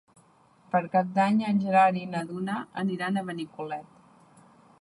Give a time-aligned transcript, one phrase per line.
[0.75, 4.53] Per Cap d'Any en Gerard i na Duna aniran a Benicolet.